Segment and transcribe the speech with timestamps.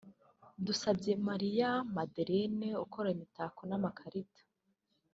[0.65, 4.41] Dusabyemariya Madeleine ukora imitako n’ amakarita